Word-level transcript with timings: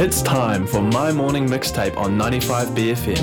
It's 0.00 0.22
time 0.22 0.64
for 0.64 0.80
my 0.80 1.10
morning 1.10 1.48
mixtape 1.48 1.96
on 1.96 2.16
95BFM. 2.16 3.18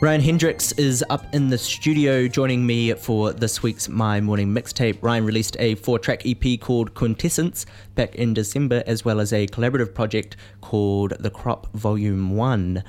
Ryan 0.00 0.20
Hendriks 0.20 0.76
is 0.76 1.04
up 1.08 1.32
in 1.32 1.46
the 1.46 1.56
studio 1.56 2.26
joining 2.26 2.66
me 2.66 2.94
for 2.94 3.32
this 3.32 3.62
week's 3.62 3.88
My 3.88 4.20
Morning 4.20 4.48
Mixtape. 4.48 4.98
Ryan 5.00 5.24
released 5.24 5.56
a 5.60 5.76
four 5.76 6.00
track 6.00 6.26
EP 6.26 6.58
called 6.60 6.94
Quintessence 6.94 7.64
back 7.94 8.16
in 8.16 8.34
December, 8.34 8.82
as 8.88 9.04
well 9.04 9.20
as 9.20 9.32
a 9.32 9.46
collaborative 9.46 9.94
project 9.94 10.36
called 10.60 11.12
The 11.20 11.30
Crop 11.30 11.72
Volume 11.74 12.34
1. 12.34 12.82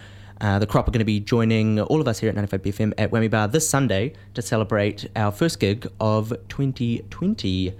Uh, 0.44 0.60
the 0.60 0.68
Crop 0.68 0.86
are 0.90 0.92
going 0.92 1.00
to 1.00 1.06
be 1.06 1.22
joining 1.22 1.80
all 1.80 2.02
of 2.02 2.08
us 2.10 2.20
here 2.20 2.28
at 2.30 2.36
95BFM 2.36 2.94
at 2.98 3.12
Whammy 3.12 3.32
Bar 3.32 3.48
this 3.48 3.68
Sunday 3.68 4.12
to 4.34 4.42
celebrate 4.42 5.10
our 5.16 5.32
first 5.32 5.58
gig 5.62 5.90
of 6.02 6.34
2020. 6.50 7.74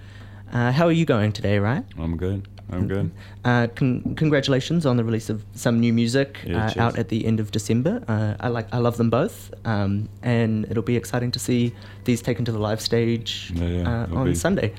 Uh, 0.50 0.72
how 0.72 0.86
are 0.86 0.92
you 0.92 1.04
going 1.04 1.30
today, 1.30 1.58
Ryan? 1.58 1.84
I'm 1.98 2.16
good. 2.16 2.48
I'm 2.70 2.88
good. 2.88 3.10
Uh, 3.44 3.66
con- 3.74 4.14
congratulations 4.16 4.86
on 4.86 4.96
the 4.96 5.04
release 5.04 5.28
of 5.28 5.44
some 5.54 5.78
new 5.78 5.92
music 5.92 6.38
Yeah, 6.46 6.72
uh, 6.78 6.80
out 6.82 6.98
at 6.98 7.10
the 7.10 7.26
end 7.26 7.38
of 7.38 7.50
December. 7.50 8.02
Uh, 8.08 8.34
I 8.40 8.48
like, 8.48 8.72
I 8.72 8.78
love 8.78 8.96
them 8.96 9.10
both, 9.10 9.52
um, 9.66 10.08
and 10.22 10.64
it'll 10.70 10.82
be 10.82 10.96
exciting 10.96 11.30
to 11.32 11.38
see 11.38 11.74
these 12.04 12.22
taken 12.22 12.46
to 12.46 12.52
the 12.52 12.58
live 12.58 12.80
stage 12.80 13.52
Yeah, 13.54 13.64
yeah, 13.68 14.04
uh, 14.04 14.16
on 14.16 14.24
be- 14.28 14.34
Sunday. 14.34 14.72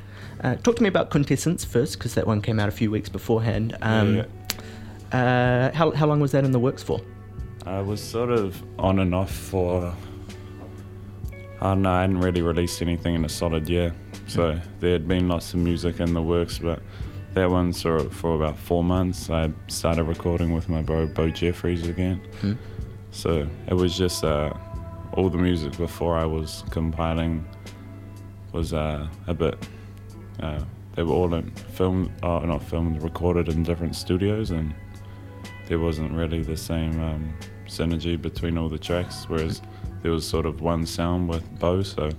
Uh, 0.44 0.56
talk 0.56 0.76
to 0.78 0.82
me 0.82 0.90
about 0.90 1.12
Quintessence 1.12 1.64
first, 1.64 2.00
because 2.00 2.16
that 2.16 2.26
one 2.26 2.42
came 2.42 2.60
out 2.60 2.68
a 2.68 2.72
few 2.72 2.90
weeks 2.90 3.10
beforehand. 3.10 3.78
Um, 3.84 4.16
yeah, 4.16 4.26
Uh, 5.12 5.72
how 5.76 5.92
how 5.92 6.08
long 6.08 6.20
was 6.20 6.32
that 6.32 6.44
in 6.44 6.52
the 6.52 6.60
works 6.60 6.82
for? 6.82 7.00
I 7.66 7.82
was 7.82 8.02
sort 8.02 8.30
of 8.30 8.62
on 8.80 9.00
and 9.00 9.14
off 9.14 9.32
for. 9.32 9.94
I 11.62 11.70
don't 11.70 11.84
know, 11.84 11.92
I 11.92 12.02
hadn't 12.02 12.20
really 12.20 12.42
released 12.42 12.82
anything 12.82 13.16
in 13.16 13.26
a 13.26 13.30
solid 13.30 13.70
year. 13.70 13.96
So 14.28 14.60
there 14.80 14.92
had 14.92 15.08
been 15.08 15.28
lots 15.28 15.54
of 15.54 15.60
music 15.60 16.00
in 16.00 16.14
the 16.14 16.22
works, 16.22 16.60
but 16.60 16.82
that 17.34 17.50
one 17.50 17.74
sort 17.74 18.02
of 18.02 18.14
for 18.14 18.36
about 18.36 18.58
four 18.58 18.84
months. 18.84 19.30
I 19.30 19.52
started 19.68 20.04
recording 20.04 20.54
with 20.54 20.70
my 20.70 20.82
bro 20.82 21.08
Bo 21.08 21.30
Jeffries 21.30 21.88
again. 21.88 22.22
Hmm. 22.42 22.54
So 23.12 23.48
it 23.68 23.74
was 23.74 23.98
just 23.98 24.24
uh, 24.24 24.54
all 25.14 25.30
the 25.30 25.38
music 25.38 25.78
before 25.78 26.18
I 26.18 26.26
was 26.26 26.64
compiling 26.72 27.46
was 28.52 28.74
uh, 28.74 29.08
a 29.28 29.34
bit. 29.34 29.58
Uh, 30.42 30.64
they 30.96 31.04
were 31.04 31.14
all 31.14 31.34
in 31.34 31.52
filmed, 31.52 32.12
uh, 32.24 32.40
not 32.40 32.64
filmed, 32.64 33.02
recorded 33.04 33.50
in 33.50 33.64
different 33.64 33.96
studios, 33.96 34.52
and 34.52 34.74
there 35.68 35.80
wasn't 35.80 36.12
really 36.12 36.42
the 36.42 36.58
same 36.58 37.00
um, 37.02 37.34
synergy 37.68 38.22
between 38.22 38.58
all 38.58 38.70
the 38.70 38.78
tracks. 38.80 39.26
Whereas 39.28 39.62
there 40.02 40.12
was 40.12 40.28
sort 40.28 40.46
of 40.46 40.62
one 40.62 40.86
sound 40.86 41.30
with 41.30 41.44
Bo, 41.60 41.84
so 41.84 42.10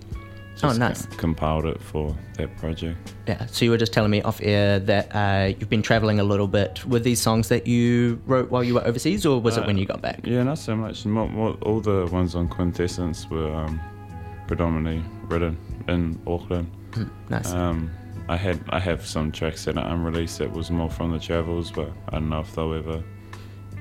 Oh, 0.62 0.68
just 0.68 0.78
nice. 0.80 1.04
compiled 1.18 1.66
it 1.66 1.82
for 1.82 2.16
that 2.38 2.56
project. 2.56 2.96
Yeah, 3.28 3.44
so 3.44 3.66
you 3.66 3.70
were 3.70 3.76
just 3.76 3.92
telling 3.92 4.10
me 4.10 4.22
off 4.22 4.40
air 4.42 4.78
that 4.80 5.14
uh, 5.14 5.48
you've 5.58 5.68
been 5.68 5.82
traveling 5.82 6.18
a 6.18 6.24
little 6.24 6.48
bit. 6.48 6.82
with 6.86 7.04
these 7.04 7.20
songs 7.20 7.48
that 7.50 7.66
you 7.66 8.18
wrote 8.26 8.50
while 8.50 8.64
you 8.64 8.72
were 8.72 8.84
overseas, 8.86 9.26
or 9.26 9.38
was 9.38 9.58
it 9.58 9.64
Uh, 9.64 9.66
when 9.66 9.76
you 9.76 9.84
got 9.84 10.00
back? 10.00 10.20
Yeah, 10.24 10.42
not 10.44 10.56
so 10.56 10.74
much. 10.74 11.04
More, 11.04 11.28
more, 11.28 11.50
all 11.60 11.80
the 11.80 12.06
ones 12.10 12.34
on 12.34 12.48
Quintessence 12.48 13.28
were 13.28 13.52
um, 13.54 13.78
predominantly 14.46 15.04
written 15.28 15.58
in 15.88 16.18
Auckland. 16.26 16.70
Hmm, 16.94 17.04
nice. 17.28 17.52
Um, 17.52 17.90
I 18.30 18.36
had 18.36 18.58
I 18.70 18.80
have 18.80 19.04
some 19.06 19.30
tracks 19.30 19.66
that 19.66 19.76
are 19.76 19.86
unreleased 19.94 20.38
that 20.38 20.50
was 20.50 20.70
more 20.70 20.88
from 20.90 21.12
the 21.12 21.18
travels, 21.18 21.70
but 21.70 21.92
I 22.08 22.12
don't 22.12 22.30
know 22.30 22.40
if 22.40 22.54
they'll 22.54 22.72
ever 22.74 23.02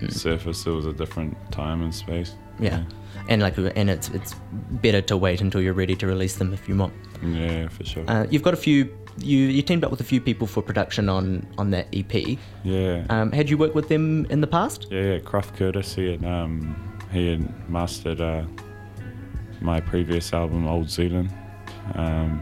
surface. 0.09 0.65
It 0.65 0.71
was 0.71 0.85
a 0.85 0.93
different 0.93 1.35
time 1.51 1.81
and 1.81 1.93
space. 1.93 2.35
yeah. 2.59 2.83
and 3.29 3.41
like, 3.41 3.57
and 3.57 3.89
it's 3.89 4.09
it's 4.09 4.35
better 4.83 5.01
to 5.01 5.17
wait 5.17 5.41
until 5.41 5.61
you're 5.61 5.73
ready 5.73 5.95
to 5.95 6.07
release 6.07 6.35
them 6.35 6.53
if 6.53 6.67
you 6.69 6.75
want. 6.77 6.93
Yeah, 7.23 7.67
for 7.69 7.83
sure. 7.85 8.03
Uh, 8.07 8.25
you've 8.29 8.43
got 8.43 8.53
a 8.53 8.57
few. 8.57 8.95
You 9.17 9.37
you 9.37 9.61
teamed 9.61 9.83
up 9.85 9.91
with 9.91 10.01
a 10.01 10.03
few 10.03 10.19
people 10.19 10.45
for 10.47 10.61
production 10.61 11.07
on 11.09 11.47
on 11.57 11.71
that 11.71 11.87
EP. 11.93 12.37
yeah. 12.63 13.05
Um, 13.09 13.31
had 13.31 13.49
you 13.49 13.57
worked 13.57 13.75
with 13.75 13.87
them 13.87 14.25
in 14.29 14.41
the 14.41 14.47
past? 14.47 14.87
Yeah, 14.91 15.01
yeah, 15.13 15.19
Croft 15.19 15.55
Curtis. 15.55 15.95
He 15.95 16.11
had 16.11 16.25
um, 16.25 16.75
he 17.11 17.29
had 17.31 17.69
mastered 17.69 18.19
uh, 18.21 18.43
my 19.61 19.79
previous 19.79 20.33
album, 20.33 20.67
Old 20.67 20.89
Zealand. 20.89 21.31
Um, 21.95 22.41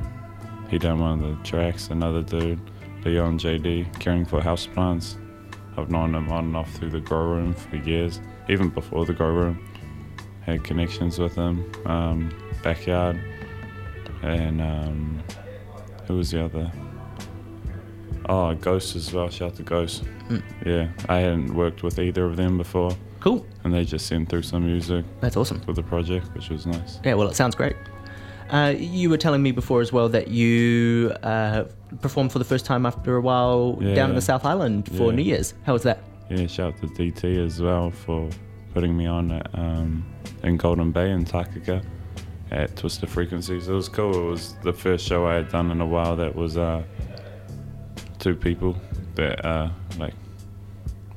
he 0.70 0.80
done 0.80 1.00
one 1.00 1.24
of 1.24 1.38
the 1.38 1.44
tracks. 1.44 1.90
Another 1.90 2.24
dude, 2.24 2.60
Leon 3.06 3.38
JD, 3.38 4.00
caring 4.00 4.26
for 4.26 4.42
houseplants. 4.42 5.18
I've 5.78 5.90
known 5.90 6.14
him 6.16 6.32
on 6.32 6.46
and 6.46 6.56
off 6.58 6.72
through 6.74 6.92
the 6.92 7.00
grow 7.00 7.26
room 7.26 7.54
for 7.54 7.78
years, 7.78 8.20
even 8.50 8.70
before 8.70 9.06
the 9.06 9.14
grow 9.14 9.32
room. 9.32 9.68
Had 10.42 10.64
connections 10.64 11.20
with 11.20 11.36
him, 11.36 11.72
um, 11.86 12.32
backyard, 12.64 13.20
and 14.22 14.62
um, 14.62 15.24
who 16.06 16.18
was 16.18 16.32
the 16.32 16.44
other? 16.44 16.72
Oh, 18.30 18.54
Ghost 18.56 18.96
as 18.96 19.12
well. 19.14 19.30
Shout 19.30 19.52
out 19.52 19.56
to 19.58 19.64
Ghost. 19.64 20.04
Yeah, 20.66 20.90
I 21.10 21.20
hadn't 21.20 21.54
worked 21.54 21.84
with 21.84 22.00
either 22.00 22.26
of 22.26 22.36
them 22.38 22.58
before, 22.58 22.92
Cool. 23.20 23.46
and 23.64 23.74
they 23.74 23.84
just 23.86 24.06
sent 24.06 24.30
through 24.30 24.42
some 24.44 24.66
music 24.66 25.06
That's 25.22 25.38
awesome. 25.38 25.60
for 25.62 25.74
the 25.74 25.84
project, 25.84 26.34
which 26.34 26.50
was 26.50 26.66
nice. 26.66 27.00
Yeah, 27.04 27.14
well, 27.16 27.28
it 27.30 27.36
sounds 27.36 27.56
great. 27.56 27.76
Uh, 28.50 28.74
you 28.78 29.10
were 29.10 29.18
telling 29.18 29.42
me 29.42 29.52
before 29.52 29.82
as 29.82 29.92
well 29.92 30.10
that 30.10 30.28
you 30.28 31.12
uh, 31.24 31.64
performed 32.02 32.32
for 32.32 32.40
the 32.40 32.46
first 32.46 32.66
time 32.66 32.86
after 32.86 33.16
a 33.16 33.22
while 33.22 33.74
down 33.74 34.10
in 34.10 34.16
the 34.16 34.22
South 34.22 34.46
Island 34.46 34.88
for 34.96 35.10
Yeah. 35.10 35.16
New 35.16 35.22
Year's. 35.24 35.54
How 35.64 35.74
was 35.74 35.84
that? 35.84 36.00
Yeah, 36.30 36.48
shout 36.48 36.74
out 36.74 36.82
to 36.82 36.88
DT 36.88 37.44
as 37.46 37.62
well 37.62 37.92
for 37.92 38.30
putting 38.74 38.96
me 38.98 39.06
on 39.06 39.32
at, 39.32 39.48
um, 39.54 40.06
in 40.44 40.58
Golden 40.58 40.92
Bay 40.92 41.12
in 41.12 41.26
Takaka 41.26 41.84
at 42.52 42.76
Twisted 42.76 43.10
Frequencies. 43.10 43.68
It 43.68 43.74
was 43.74 43.90
cool. 43.90 44.28
It 44.28 44.30
was 44.32 44.56
the 44.64 44.74
first 44.74 45.06
show 45.08 45.26
I 45.28 45.36
had 45.36 45.50
done 45.50 45.72
in 45.72 45.82
a 45.82 45.86
while 45.86 46.16
that 46.16 46.36
was 46.36 46.58
uh, 46.58 46.84
two 48.20 48.36
people 48.36 48.76
that 49.16 49.44
uh, 49.46 49.70
like 50.00 50.14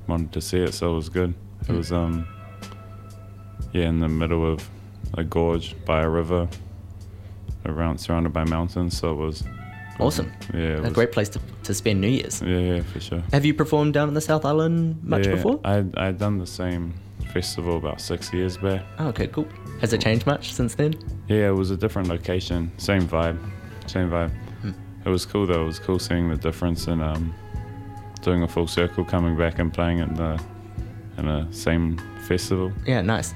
wanted 0.06 0.32
to 0.32 0.40
see 0.40 0.58
it, 0.58 0.74
so 0.74 0.92
it 0.92 0.96
was 0.96 1.08
good. 1.08 1.34
It 1.68 1.72
was 1.74 1.92
um, 1.92 2.26
yeah, 3.72 3.88
in 3.88 4.00
the 4.00 4.08
middle 4.08 4.50
of 4.50 4.68
a 5.14 5.24
gorge 5.24 5.74
by 5.84 6.02
a 6.02 6.08
river, 6.08 6.48
around 7.68 7.98
surrounded 7.98 8.32
by 8.32 8.44
mountains. 8.44 8.96
So 8.96 9.12
it 9.12 9.16
was 9.16 9.44
Awesome. 9.98 10.32
Yeah, 10.52 10.86
A 10.86 10.90
great 10.90 11.12
place 11.12 11.28
to, 11.30 11.40
to 11.62 11.74
spend 11.74 12.00
New 12.00 12.08
Year's. 12.08 12.42
Yeah, 12.42 12.58
yeah, 12.58 12.80
for 12.82 13.00
sure. 13.00 13.22
Have 13.32 13.44
you 13.44 13.54
performed 13.54 13.94
down 13.94 14.08
in 14.08 14.14
the 14.14 14.20
South 14.20 14.44
Island 14.44 15.02
much 15.02 15.26
yeah, 15.26 15.36
before? 15.36 15.60
I 15.64 15.84
I'd 15.96 16.18
done 16.18 16.38
the 16.38 16.46
same 16.46 16.92
festival 17.32 17.76
about 17.76 18.00
six 18.00 18.32
years 18.32 18.56
back. 18.58 18.82
Oh, 18.98 19.08
okay, 19.08 19.26
cool. 19.26 19.48
Has 19.80 19.92
it 19.92 20.00
changed 20.00 20.26
much 20.26 20.52
since 20.52 20.74
then? 20.74 20.94
Yeah, 21.28 21.48
it 21.48 21.54
was 21.54 21.70
a 21.70 21.76
different 21.76 22.08
location, 22.08 22.70
same 22.76 23.06
vibe, 23.08 23.38
same 23.86 24.10
vibe. 24.10 24.30
Hmm. 24.60 24.72
It 25.04 25.08
was 25.08 25.24
cool 25.24 25.46
though. 25.46 25.62
It 25.62 25.66
was 25.66 25.78
cool 25.78 25.98
seeing 25.98 26.28
the 26.28 26.36
difference 26.36 26.88
and 26.88 27.02
um, 27.02 27.34
doing 28.22 28.42
a 28.42 28.48
full 28.48 28.66
circle, 28.66 29.04
coming 29.04 29.36
back 29.36 29.58
and 29.58 29.72
playing 29.72 29.98
in 29.98 30.14
the 30.14 30.40
in 31.18 31.26
a 31.26 31.50
same 31.52 31.98
festival. 32.26 32.70
Yeah, 32.86 33.00
nice. 33.00 33.32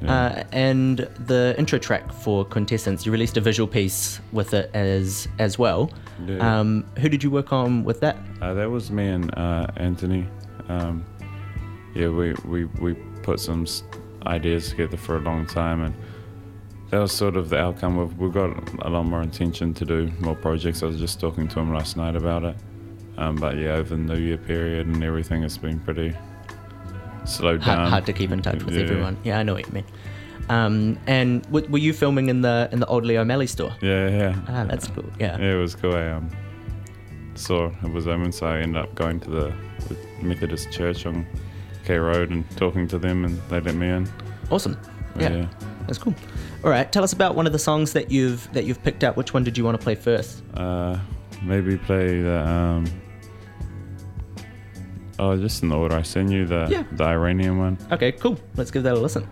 Yeah. 0.00 0.14
Uh, 0.14 0.44
and 0.52 0.98
the 1.26 1.54
intro 1.58 1.78
track 1.78 2.12
for 2.12 2.44
Quintessence, 2.44 3.04
you 3.04 3.10
released 3.10 3.36
a 3.36 3.40
visual 3.40 3.66
piece 3.66 4.20
with 4.32 4.54
it 4.54 4.70
as 4.74 5.26
as 5.38 5.58
well. 5.58 5.90
Yeah. 6.26 6.60
Um, 6.60 6.84
who 6.98 7.08
did 7.08 7.22
you 7.22 7.30
work 7.30 7.52
on 7.52 7.84
with 7.84 8.00
that? 8.00 8.16
Uh, 8.40 8.54
that 8.54 8.70
was 8.70 8.90
me 8.90 9.08
and 9.08 9.36
uh, 9.36 9.66
Anthony. 9.76 10.28
Um, 10.68 11.04
yeah, 11.94 12.08
we, 12.08 12.34
we, 12.44 12.64
we 12.64 12.94
put 13.22 13.40
some 13.40 13.66
ideas 14.26 14.68
together 14.68 14.96
for 14.96 15.16
a 15.16 15.20
long 15.20 15.46
time, 15.46 15.82
and 15.82 15.94
that 16.90 16.98
was 16.98 17.12
sort 17.12 17.36
of 17.36 17.48
the 17.48 17.58
outcome. 17.58 17.96
We've, 17.96 18.16
we've 18.18 18.32
got 18.32 18.50
a 18.82 18.90
lot 18.90 19.04
more 19.04 19.22
intention 19.22 19.74
to 19.74 19.84
do 19.84 20.12
more 20.20 20.36
projects. 20.36 20.82
I 20.82 20.86
was 20.86 20.98
just 20.98 21.18
talking 21.18 21.48
to 21.48 21.60
him 21.60 21.72
last 21.72 21.96
night 21.96 22.14
about 22.14 22.44
it. 22.44 22.56
Um, 23.16 23.34
but 23.36 23.56
yeah, 23.56 23.72
over 23.72 23.96
the 23.96 24.02
New 24.02 24.18
Year 24.18 24.38
period 24.38 24.86
and 24.86 25.02
everything, 25.02 25.42
it's 25.42 25.58
been 25.58 25.80
pretty 25.80 26.14
slowed 27.28 27.62
Hard, 27.62 27.78
down. 27.78 27.88
hard 27.90 28.06
to 28.06 28.12
keep 28.12 28.30
in 28.32 28.42
touch 28.42 28.62
with 28.64 28.74
Yeah. 28.74 28.82
everyone. 28.82 29.16
Yeah, 29.24 29.38
I 29.38 29.42
know 29.42 29.54
what 29.54 29.66
you 29.66 29.72
mean. 29.72 29.84
Um, 30.48 30.98
and 31.06 31.42
w- 31.44 31.68
were 31.70 31.78
you 31.78 31.92
filming 31.92 32.28
in 32.28 32.40
the 32.40 32.68
in 32.72 32.80
the 32.80 32.86
old 32.86 33.04
Leo 33.04 33.20
O'Malley 33.20 33.46
store? 33.46 33.72
Yeah, 33.82 34.08
yeah. 34.08 34.34
Ah, 34.48 34.64
that's 34.64 34.88
cool. 34.88 35.04
Yeah. 35.20 35.36
Yeah, 35.38 35.54
it 35.54 35.60
was 35.60 35.74
cool. 35.74 35.94
I 35.94 36.08
um, 36.08 36.30
saw 37.34 37.70
it 37.84 37.92
was 37.92 38.06
open, 38.08 38.32
so 38.32 38.46
I 38.46 38.58
ended 38.60 38.82
up 38.82 38.94
going 38.94 39.20
to 39.20 39.30
the, 39.30 39.52
the 39.88 39.96
Methodist 40.22 40.72
church 40.72 41.04
on 41.06 41.26
K 41.84 41.98
Road 41.98 42.30
and 42.30 42.44
talking 42.56 42.88
to 42.88 42.98
them, 42.98 43.24
and 43.24 43.38
they 43.50 43.60
let 43.60 43.74
me 43.74 43.88
in. 43.88 44.08
Awesome. 44.50 44.76
Yeah, 45.18 45.30
Yeah. 45.34 45.46
that's 45.86 45.98
cool. 45.98 46.14
All 46.64 46.70
right, 46.70 46.90
tell 46.90 47.04
us 47.04 47.12
about 47.12 47.34
one 47.36 47.46
of 47.46 47.52
the 47.52 47.58
songs 47.58 47.92
that 47.92 48.10
you've 48.10 48.50
that 48.54 48.64
you've 48.64 48.82
picked 48.82 49.04
out. 49.04 49.16
Which 49.16 49.34
one 49.34 49.44
did 49.44 49.58
you 49.58 49.64
want 49.64 49.78
to 49.78 49.82
play 49.84 49.94
first? 49.96 50.42
Uh, 50.54 50.98
maybe 51.42 51.76
play 51.76 52.22
the 52.22 52.40
um. 52.48 52.86
Oh, 55.18 55.36
just 55.36 55.62
in 55.62 55.68
the 55.70 55.76
order 55.76 55.96
I 55.96 56.02
send 56.02 56.30
you 56.32 56.46
the 56.46 56.66
Yeah. 56.70 56.84
the 56.92 57.04
Iranian 57.04 57.58
one. 57.58 57.78
Okay, 57.90 58.12
cool. 58.12 58.38
Let's 58.56 58.70
give 58.70 58.82
that 58.84 58.94
a 58.94 59.00
listen. 59.00 59.26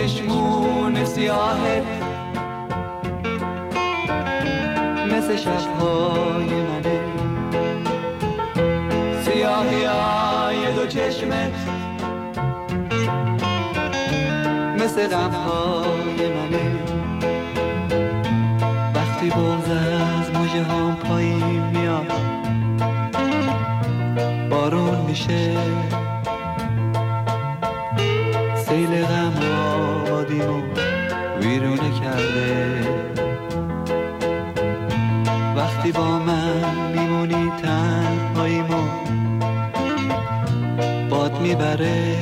چشمون 0.00 1.04
سیاهه. 1.04 1.82
مثل 5.06 5.36
شبهای 5.36 6.62
منه. 6.62 7.00
سیاهی 9.24 9.84
های 9.84 10.72
دو 10.74 10.86
چشمت 10.86 11.52
مثل 14.78 15.08
غمهای 15.08 16.28
منه. 16.34 16.70
وقتی 18.94 19.30
بغز 19.30 19.70
از 19.70 20.30
موجه 20.34 20.62
هم 20.62 20.96
پایین 20.96 21.62
میاد 21.62 22.12
بارون 24.50 25.00
میشه. 25.08 25.79
می‌بره. 41.50 42.16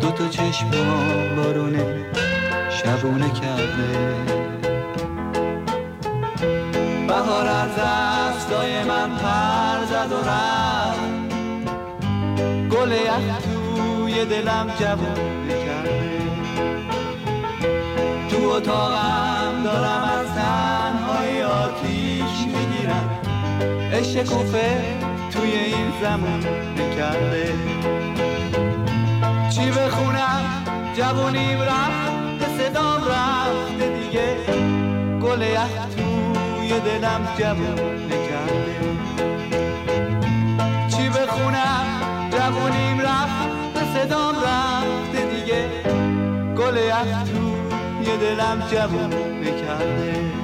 دو 0.00 0.10
تا 0.10 0.28
چشم 0.28 0.70
بارونه 1.36 2.04
شبونه 2.70 3.30
کرده. 3.30 4.14
بهار 7.08 7.46
از 7.46 7.70
دستای 7.78 8.84
من 8.84 9.10
پر 9.10 9.84
زد 9.84 10.12
و 10.12 10.20
رفت. 10.28 11.00
گل 12.70 12.92
یخ 12.92 13.38
توی 13.42 14.24
دلم 14.24 14.66
جوونه 14.80 15.64
کرده 15.66 16.20
تو 18.28 18.48
اتاقم 18.48 19.62
دارم 19.64 20.10
از 20.20 20.26
تنهای 20.34 21.42
آتیش 21.42 22.46
می‌گیرم. 22.46 23.18
عشق 23.92 24.24
کوفه 24.24 25.09
توی 25.50 25.58
این 25.58 25.92
زمان 26.02 26.40
کرده 26.96 27.52
چی 29.50 29.70
بخونم 29.70 30.42
جوونیم 30.96 31.60
رفت 31.60 32.58
صدام 32.58 33.00
رفته 33.04 33.88
دیگه. 33.88 34.36
گل 35.22 35.42
یخ 35.42 35.86
توی 35.96 36.80
دلم 36.80 37.28
جوون 37.38 37.76
کرده 38.10 38.76
چی 40.88 41.08
بخونم 41.08 41.86
جوونیم 42.30 43.00
رفت 43.00 43.94
صدام 43.94 44.34
رفته 44.34 45.26
دیگه. 45.26 45.68
گل 46.56 46.76
یخ 46.76 47.22
توی 47.24 48.16
دلم 48.16 48.62
جوون 48.70 49.10
کرده 49.44 50.39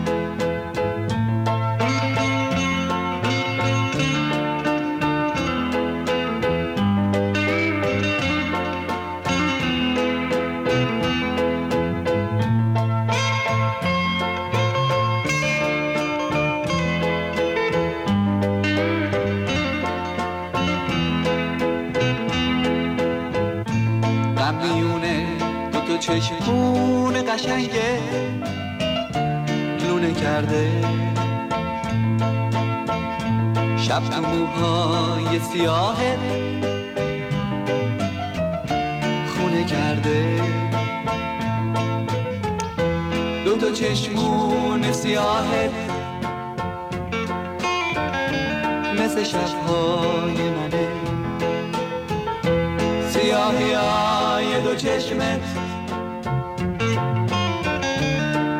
دو 54.61 54.75
چشمت. 54.75 55.41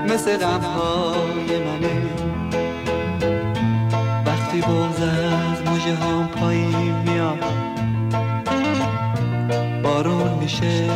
مثل 0.09 0.37
غمهای 0.37 1.59
منه. 1.59 2.03
وقتی 4.27 4.61
بغز 4.61 5.03
از 5.03 5.63
موجه 5.67 5.95
هم 5.95 6.29
پایین 6.29 6.95
میاد 7.05 7.45
بارون 9.83 10.35
میشه. 10.39 10.91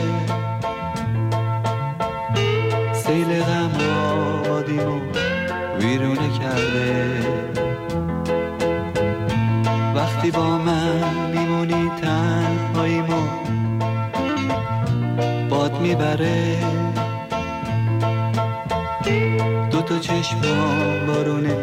دو 20.30 20.36
تا 20.36 20.50
چشم 20.50 21.06
بارونه 21.06 21.56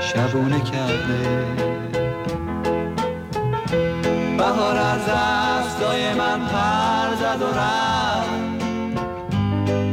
شبونه 0.00 0.60
کرده. 0.60 1.46
بهار 4.38 4.76
از 4.76 5.00
دستای 5.00 6.14
من 6.14 6.40
پر 6.40 7.14
زد 7.14 7.42
و 7.42 7.46
رفت. 7.58 8.30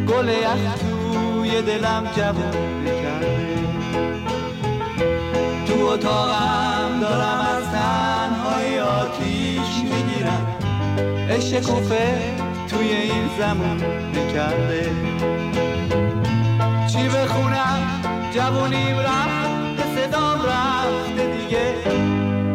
گل 0.07 0.29
یخ 0.29 0.75
توی 0.79 1.61
دلم 1.61 2.03
جوونه 2.17 3.01
کرده. 3.03 3.57
تو 5.65 5.85
اتاقم 5.85 6.99
دارم 7.01 7.47
از 7.57 7.63
تنهای 7.63 8.79
آتیش 8.79 9.83
می‌گیرم. 9.83 10.47
عشق 11.29 11.65
توی 12.67 12.89
این 12.89 13.29
زمان 13.39 13.79
کرده. 14.33 14.91
چی 17.37 17.43
بخونم 17.43 18.31
جوونیم 18.31 18.99
رفت 18.99 19.77
به 19.77 19.83
صدام 19.95 20.39
رفته 20.41 21.25
دیگه. 21.37 21.73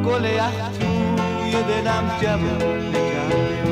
گل 0.04 0.24
یخ 0.24 0.68
توی 0.78 1.52
دلم 1.62 2.10
جوون 2.22 2.58
کرده 2.92 3.64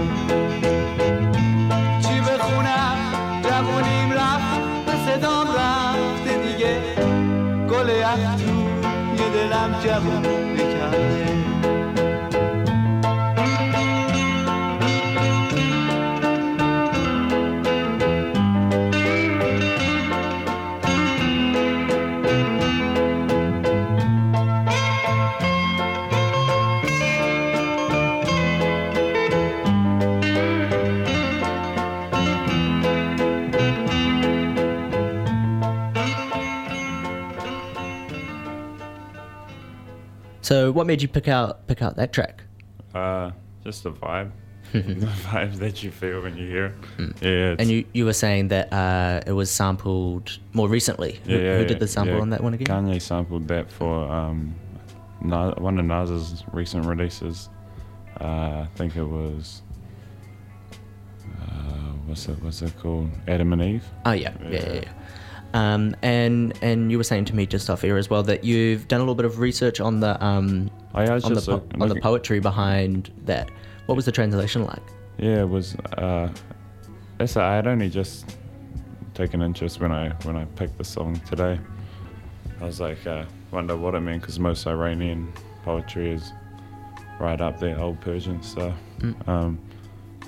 چی 2.02 2.20
بخونم 2.20 2.96
جوونیم 3.42 4.10
دیگه. 6.42 6.80
دلم 9.34 9.80
جوون 9.84 10.22
کرده 10.56 11.39
So, 40.50 40.72
what 40.72 40.88
made 40.88 41.00
you 41.00 41.06
pick 41.06 41.28
out 41.28 41.68
pick 41.68 41.80
out 41.80 41.94
that 41.94 42.12
track? 42.12 42.42
Uh, 42.92 43.30
just 43.62 43.84
the 43.84 43.92
vibe, 43.92 44.32
the 44.72 44.80
vibe 44.80 45.54
that 45.58 45.84
you 45.84 45.92
feel 45.92 46.22
when 46.22 46.36
you 46.36 46.48
hear 46.48 46.64
it. 46.66 46.74
Yeah, 47.22 47.52
it's, 47.52 47.60
And 47.62 47.70
you, 47.70 47.84
you 47.92 48.04
were 48.04 48.12
saying 48.12 48.48
that 48.48 48.72
uh, 48.72 49.20
it 49.28 49.32
was 49.32 49.48
sampled 49.48 50.40
more 50.52 50.66
recently. 50.66 51.20
Who, 51.24 51.34
yeah, 51.34 51.38
yeah, 51.38 51.58
who 51.58 51.66
did 51.66 51.78
the 51.78 51.86
sample 51.86 52.16
yeah. 52.16 52.22
on 52.22 52.30
that 52.30 52.42
one 52.42 52.54
again? 52.54 52.66
Kanye 52.66 53.00
sampled 53.00 53.46
that 53.46 53.70
for 53.70 54.10
um, 54.10 54.52
one 55.20 55.78
of 55.78 55.84
Nas's 55.84 56.42
recent 56.52 56.84
releases. 56.84 57.48
Uh, 58.20 58.64
I 58.64 58.68
think 58.74 58.96
it 58.96 59.04
was. 59.04 59.62
Uh, 61.42 61.92
what's 62.06 62.28
it? 62.28 62.42
What's 62.42 62.60
it 62.60 62.76
called? 62.80 63.08
Adam 63.28 63.52
and 63.52 63.62
Eve. 63.62 63.84
Oh 64.04 64.10
yeah, 64.10 64.34
yeah, 64.42 64.50
yeah. 64.50 64.72
Yeah. 64.72 64.92
Um, 65.52 65.96
and 66.02 66.56
and 66.62 66.90
you 66.90 66.98
were 66.98 67.04
saying 67.04 67.24
to 67.26 67.34
me 67.34 67.46
just 67.46 67.68
off 67.70 67.82
air 67.82 67.96
as 67.96 68.08
well 68.08 68.22
that 68.24 68.44
you've 68.44 68.86
done 68.86 69.00
a 69.00 69.02
little 69.02 69.16
bit 69.16 69.24
of 69.24 69.40
research 69.40 69.80
on 69.80 70.00
the 70.00 70.22
um, 70.24 70.70
I 70.94 71.08
on 71.08 71.34
the 71.34 71.40
po- 71.40 71.66
on 71.80 71.88
the 71.88 72.00
poetry 72.00 72.40
behind 72.40 73.12
that. 73.24 73.50
What 73.86 73.96
was 73.96 74.04
the 74.04 74.12
translation 74.12 74.64
like? 74.64 74.82
Yeah, 75.18 75.42
it 75.42 75.48
was. 75.48 75.74
Uh, 75.98 76.28
I 77.18 77.54
had 77.54 77.66
only 77.66 77.90
just 77.90 78.36
taken 79.14 79.42
interest 79.42 79.80
when 79.80 79.92
I 79.92 80.10
when 80.22 80.36
I 80.36 80.44
picked 80.44 80.78
the 80.78 80.84
song 80.84 81.20
today. 81.28 81.58
I 82.60 82.64
was 82.64 82.80
like, 82.80 83.04
uh, 83.06 83.24
wonder 83.50 83.76
what 83.76 83.94
it 83.94 84.00
meant 84.00 84.20
because 84.20 84.38
most 84.38 84.66
Iranian 84.66 85.32
poetry 85.64 86.12
is 86.12 86.32
right 87.18 87.40
up 87.40 87.58
there, 87.58 87.78
old 87.78 88.00
Persian 88.00 88.42
stuff. 88.42 88.74
Mm. 89.00 89.28
Um, 89.28 89.58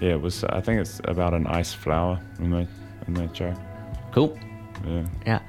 yeah, 0.00 0.12
it 0.12 0.20
was. 0.20 0.44
I 0.44 0.60
think 0.60 0.80
it's 0.80 1.00
about 1.04 1.32
an 1.32 1.46
ice 1.46 1.72
flower 1.72 2.20
in 2.38 2.50
that 2.50 2.68
in 3.06 3.14
that 3.14 3.34
track. 3.34 3.56
Cool. 4.12 4.38
Yeah. 4.86 5.06
Yeah. 5.26 5.40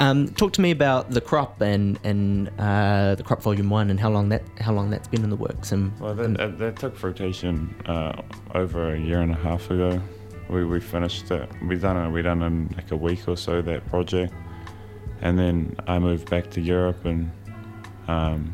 Um, 0.00 0.28
talk 0.30 0.52
to 0.54 0.60
me 0.60 0.72
about 0.72 1.10
the 1.10 1.20
crop 1.20 1.60
and 1.60 1.98
and 2.02 2.50
uh, 2.58 3.14
the 3.14 3.22
crop 3.22 3.42
volume 3.42 3.70
one 3.70 3.90
and 3.90 4.00
how 4.00 4.10
long 4.10 4.28
that 4.30 4.42
how 4.60 4.72
long 4.72 4.90
that's 4.90 5.06
been 5.06 5.22
in 5.22 5.30
the 5.30 5.36
works 5.36 5.70
and, 5.70 5.96
Well, 6.00 6.14
that, 6.14 6.26
and- 6.26 6.36
that, 6.36 6.58
that 6.58 6.76
took 6.78 6.96
fruitation 6.96 7.72
uh, 7.86 8.20
over 8.54 8.94
a 8.94 8.98
year 8.98 9.20
and 9.20 9.30
a 9.30 9.36
half 9.36 9.70
ago. 9.70 10.02
We, 10.48 10.64
we 10.64 10.80
finished 10.80 11.30
it. 11.30 11.48
We 11.62 11.76
done 11.76 11.96
it. 11.96 12.10
We 12.10 12.22
done 12.22 12.42
in 12.42 12.74
like 12.76 12.90
a 12.90 12.96
week 12.96 13.26
or 13.28 13.36
so 13.36 13.62
that 13.62 13.86
project, 13.88 14.34
and 15.22 15.38
then 15.38 15.76
I 15.86 15.98
moved 16.00 16.28
back 16.28 16.50
to 16.50 16.60
Europe 16.60 17.04
and 17.04 17.30
um, 18.08 18.52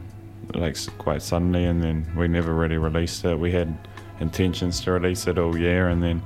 like 0.55 0.77
quite 0.99 1.23
suddenly, 1.23 1.65
and 1.65 1.83
then 1.83 2.07
we 2.17 2.29
never 2.29 2.55
really 2.55 2.77
released 2.77 3.25
it. 3.25 3.35
We 3.39 3.51
had 3.51 3.77
intentions 4.21 4.81
to 4.83 4.93
release 4.93 5.27
it 5.27 5.39
all 5.39 5.57
year, 5.57 5.89
and 5.89 6.03
then 6.03 6.23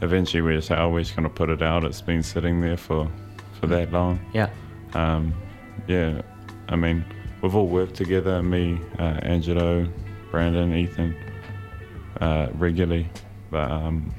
eventually 0.00 0.40
we 0.42 0.54
just 0.54 0.70
oh, 0.70 0.88
we're 0.90 1.00
just 1.02 1.16
gonna 1.16 1.28
put 1.28 1.50
it 1.50 1.60
out. 1.60 1.82
It's 1.84 2.00
been 2.00 2.22
sitting 2.22 2.60
there 2.60 2.76
for 2.78 3.10
for 3.60 3.66
that 3.66 3.92
long 3.92 4.18
yeah 4.32 4.48
um, 4.94 5.34
yeah, 5.86 6.22
I 6.68 6.76
mean, 6.76 7.04
we've 7.42 7.54
all 7.54 7.66
worked 7.66 7.94
together, 7.94 8.42
me, 8.42 8.80
uh, 8.98 9.18
Angelo, 9.22 9.86
Brandon, 10.30 10.72
Ethan, 10.74 11.14
uh, 12.20 12.48
regularly, 12.54 13.08
but 13.50 13.70
um, 13.70 14.14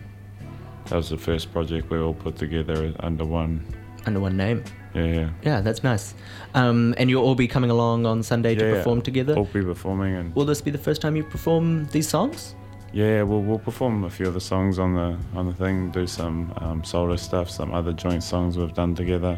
that 0.86 0.96
was 0.96 1.10
the 1.10 1.18
first 1.18 1.52
project 1.52 1.90
we 1.90 1.98
all 1.98 2.14
put 2.14 2.36
together 2.36 2.94
under 3.00 3.26
one. 3.26 3.66
under 4.06 4.20
one 4.20 4.38
name. 4.38 4.64
Yeah, 4.94 5.06
yeah. 5.06 5.30
Yeah, 5.44 5.62
that's 5.62 5.84
nice. 5.84 6.14
Um, 6.54 6.94
and 6.98 7.10
you'll 7.10 7.24
all 7.24 7.36
be 7.36 7.48
coming 7.48 7.70
along 7.72 8.06
on 8.06 8.22
Sunday 8.22 8.56
to 8.56 8.64
Yeah, 8.64 8.72
yeah. 8.72 8.78
perform 8.78 9.02
together. 9.02 9.36
All 9.36 9.46
be 9.46 9.62
performing, 9.62 10.16
and 10.16 10.36
Will 10.36 10.46
this 10.46 10.62
be 10.62 10.72
the 10.72 10.78
first 10.78 11.02
time 11.02 11.16
you 11.16 11.24
perform 11.24 11.86
these 11.88 12.08
songs? 12.08 12.56
Yeah, 12.96 13.24
we'll, 13.24 13.42
we'll 13.42 13.60
perform 13.60 14.06
a 14.06 14.10
few 14.10 14.26
of 14.26 14.34
the 14.34 14.40
songs 14.40 14.80
on 14.80 14.96
the 14.96 15.18
on 15.38 15.48
the 15.48 15.54
thing, 15.54 15.92
do 15.92 16.08
some 16.08 16.54
um, 16.58 16.82
solo 16.84 17.18
stuff, 17.18 17.50
some 17.50 17.74
other 17.74 17.92
joint 17.92 18.24
songs 18.24 18.58
we've 18.58 18.74
done 18.74 18.96
together. 18.96 19.38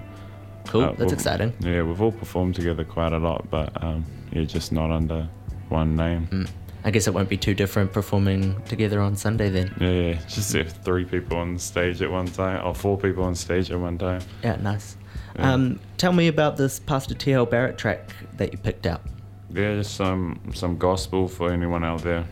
Cool, 0.67 0.83
Uh, 0.83 0.87
that's 0.89 0.99
we'll- 0.99 1.13
exciting. 1.13 1.53
Yeah, 1.59 1.81
we've 1.81 1.99
all 2.01 2.11
performed 2.11 2.53
together 2.55 2.83
quite 2.83 3.13
a 3.13 3.17
lot, 3.17 3.49
but 3.49 3.71
um, 3.83 4.05
yeah, 4.31 4.43
just 4.43 4.71
not 4.71 4.91
under 4.91 5.27
one 5.69 5.95
name. 5.95 6.27
Mm. 6.31 6.49
I 6.83 6.91
guess 6.91 7.07
it 7.07 7.13
won't 7.15 7.29
be 7.29 7.35
too 7.37 7.55
different 7.55 7.91
performing 7.91 8.61
together 8.65 9.01
on 9.01 9.15
Sunday 9.15 9.49
then. 9.49 9.73
Yeah, 9.81 9.89
yeah, 9.89 10.13
just 10.27 10.53
have 10.53 10.71
three 10.71 11.03
people 11.05 11.37
on 11.37 11.57
stage 11.57 11.99
at 12.03 12.11
one 12.11 12.27
time, 12.27 12.63
or 12.65 12.75
four 12.75 12.95
people 12.95 13.23
on 13.23 13.33
stage 13.33 13.71
at 13.71 13.79
one 13.79 13.97
time. 13.97 14.21
Yeah, 14.43 14.57
nice. 14.61 14.97
Yeah. 15.35 15.51
Um, 15.53 15.79
tell 15.97 16.13
me 16.13 16.27
about 16.27 16.57
this 16.57 16.79
Pastor 16.79 17.15
T.L. 17.15 17.47
Barrett 17.47 17.77
track 17.79 18.11
that 18.37 18.51
you 18.51 18.59
picked 18.59 18.85
out. 18.85 19.01
Yeah, 19.49 19.75
just 19.77 19.95
some 19.95 20.39
some 20.53 20.77
gospel 20.77 21.27
for 21.27 21.51
anyone 21.51 21.83
out 21.83 22.03
there 22.03 22.25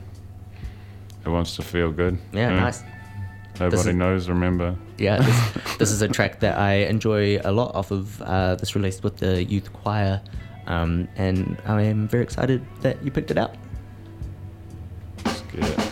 who 1.25 1.32
wants 1.32 1.55
to 1.55 1.62
feel 1.62 1.91
good. 1.91 2.17
Yeah, 2.32 2.50
know? 2.50 2.60
nice. 2.60 2.84
Nobody 3.60 3.89
is- 3.89 3.96
knows. 3.96 4.29
Remember. 4.29 4.75
Yeah, 4.98 5.17
this, 5.17 5.77
this 5.77 5.91
is 5.91 6.01
a 6.01 6.08
track 6.08 6.39
that 6.39 6.58
I 6.58 6.74
enjoy 6.88 7.39
a 7.44 7.51
lot 7.51 7.75
off 7.75 7.91
of 7.91 8.22
uh, 8.22 8.55
this 8.55 8.75
release 8.75 9.03
with 9.03 9.17
the 9.17 9.44
youth 9.44 9.74
choir, 9.74 10.22
um, 10.67 11.08
and 11.15 11.58
I 11.65 11.82
am 11.84 12.08
very 12.08 12.24
excited 12.24 12.65
that 12.82 13.03
you 13.03 13.12
picked 13.12 13.32
it 13.32 13.38
out. 13.38 13.55
Let's 15.25 15.41
get 15.41 15.63
it. 15.63 15.85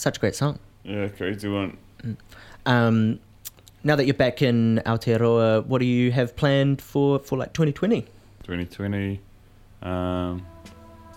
Such 0.00 0.16
a 0.16 0.20
great 0.20 0.34
song. 0.34 0.58
Yeah, 0.82 1.08
crazy 1.08 1.46
one. 1.46 1.76
Um, 2.64 3.20
now 3.84 3.96
that 3.96 4.06
you're 4.06 4.14
back 4.14 4.40
in 4.40 4.80
Aotearoa, 4.86 5.66
what 5.66 5.80
do 5.80 5.84
you 5.84 6.10
have 6.10 6.34
planned 6.36 6.80
for, 6.80 7.18
for 7.18 7.36
like 7.36 7.52
2020? 7.52 8.06
2020. 8.44 9.20
Um, 9.82 10.46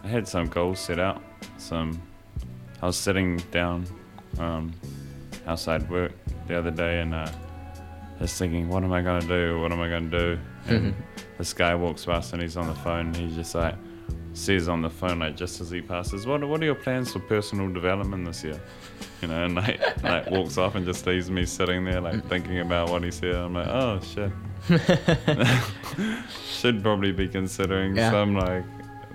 I 0.03 0.07
had 0.09 0.27
some 0.27 0.47
goals 0.47 0.81
set 0.81 0.99
out. 0.99 1.23
Some. 1.57 2.01
I 2.81 2.87
was 2.87 2.97
sitting 2.97 3.37
down 3.51 3.85
um, 4.37 4.73
outside 5.47 5.89
work 5.89 6.11
the 6.49 6.57
other 6.57 6.71
day 6.71 6.99
and 6.99 7.13
uh, 7.13 7.31
just 8.19 8.37
thinking, 8.37 8.67
what 8.67 8.83
am 8.83 8.91
I 8.91 9.01
gonna 9.01 9.25
do? 9.25 9.61
What 9.61 9.71
am 9.71 9.79
I 9.79 9.87
gonna 9.87 10.09
do? 10.09 10.37
And 10.67 10.93
this 11.37 11.53
guy 11.53 11.73
walks 11.73 12.03
past 12.03 12.33
and 12.33 12.41
he's 12.41 12.57
on 12.57 12.67
the 12.67 12.75
phone. 12.75 13.13
He's 13.13 13.35
just 13.35 13.55
like 13.55 13.75
says 14.33 14.67
on 14.67 14.81
the 14.81 14.89
phone 14.89 15.19
like 15.19 15.35
just 15.37 15.61
as 15.61 15.69
he 15.69 15.81
passes, 15.81 16.25
what 16.25 16.43
What 16.47 16.61
are 16.61 16.65
your 16.65 16.75
plans 16.75 17.11
for 17.13 17.19
personal 17.19 17.69
development 17.71 18.25
this 18.25 18.43
year? 18.43 18.59
You 19.21 19.27
know, 19.29 19.45
and 19.45 19.55
like 19.61 20.03
like 20.03 20.29
walks 20.31 20.57
off 20.57 20.75
and 20.75 20.85
just 20.85 21.05
leaves 21.05 21.29
me 21.29 21.45
sitting 21.45 21.85
there 21.85 22.01
like 22.01 22.25
thinking 22.27 22.59
about 22.59 22.89
what 22.89 23.03
he 23.03 23.11
said. 23.11 23.35
I'm 23.35 23.53
like, 23.53 23.67
oh 23.67 23.99
shit. 24.01 24.31
Should 26.47 26.81
probably 26.81 27.11
be 27.11 27.27
considering 27.27 27.95
Yeah. 27.95 28.11
some 28.11 28.35
like 28.35 28.63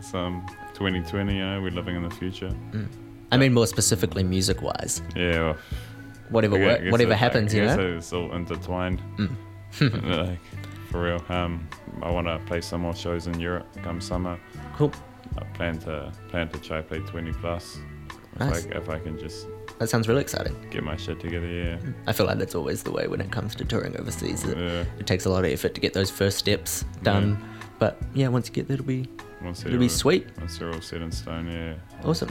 some 0.00 0.46
2020. 0.74 1.34
You 1.36 1.44
know, 1.44 1.62
we're 1.62 1.70
living 1.70 1.96
in 1.96 2.02
the 2.02 2.14
future. 2.14 2.52
I 3.32 3.36
mean, 3.36 3.52
more 3.52 3.66
specifically, 3.66 4.22
music 4.24 4.62
wise. 4.62 5.02
Yeah. 5.16 5.40
Well, 5.40 5.56
Whatever, 6.30 6.56
I 6.56 6.58
gu- 6.58 6.66
work, 6.84 6.92
whatever 6.92 7.12
it- 7.12 7.16
happens, 7.18 7.54
I 7.54 7.56
you 7.56 7.62
guess 7.64 7.76
know? 7.76 7.96
It's 7.96 8.12
all 8.12 8.32
intertwined. 8.34 9.00
Mm. 9.16 10.28
like, 10.28 10.38
for 10.90 11.02
real. 11.02 11.22
Um, 11.30 11.66
I 12.02 12.10
want 12.10 12.26
to 12.26 12.38
play 12.46 12.60
some 12.60 12.82
more 12.82 12.94
shows 12.94 13.26
in 13.26 13.38
Europe 13.40 13.66
come 13.82 14.00
summer. 14.00 14.38
Cool. 14.76 14.92
I 15.36 15.44
plan 15.54 15.78
to 15.80 16.12
plan 16.28 16.48
to 16.50 16.58
try 16.58 16.80
play 16.82 17.00
20 17.00 17.32
plus. 17.34 17.78
If, 18.34 18.38
Nice. 18.40 18.66
I, 18.66 18.68
if 18.78 18.88
I 18.88 18.98
can 19.00 19.18
just 19.18 19.46
That 19.78 19.88
sounds 19.88 20.06
really 20.08 20.20
exciting. 20.20 20.54
get 20.70 20.84
my 20.84 20.96
shit 20.96 21.18
together, 21.20 21.46
yeah. 21.46 21.78
I 22.06 22.12
feel 22.12 22.26
like 22.26 22.38
that's 22.38 22.54
always 22.54 22.82
the 22.84 22.92
way 22.92 23.08
when 23.08 23.20
it 23.20 23.30
comes 23.32 23.54
to 23.56 23.64
touring 23.64 23.96
overseas. 23.98 24.44
It, 24.44 24.56
Yeah. 24.56 24.84
it 24.98 25.06
takes 25.06 25.24
a 25.24 25.30
lot 25.30 25.44
of 25.44 25.50
effort 25.50 25.74
to 25.74 25.80
get 25.80 25.92
those 25.92 26.10
first 26.10 26.38
steps 26.38 26.84
done. 27.02 27.36
But 27.80 27.98
yeah, 28.14 28.28
once 28.28 28.48
you 28.48 28.54
get 28.54 28.68
there, 28.68 28.74
it'll 28.74 28.86
be 28.86 29.08
Once 29.42 29.60
it'll 29.60 29.70
they're 29.72 29.78
be 29.80 29.86
all- 29.86 29.88
sweet. 29.90 30.26
Once 30.38 30.58
they're 30.58 30.72
all 30.72 30.80
set 30.80 31.00
in 31.02 31.10
stone, 31.12 31.50
yeah. 31.50 31.74
Awesome. 32.04 32.30